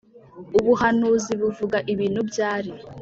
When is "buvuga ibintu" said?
1.41-2.19